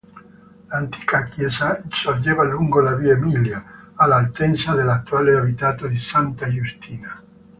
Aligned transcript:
L'antica 0.69 1.25
chiesa 1.25 1.79
sorgeva 1.91 2.43
lungo 2.43 2.79
la 2.81 2.95
via 2.95 3.13
Emilia, 3.13 3.91
all'altezza 3.93 4.73
dell'attuale 4.73 5.37
abitato 5.37 5.85
di 5.85 5.99
Santa 5.99 6.49
Giustina. 6.49 7.21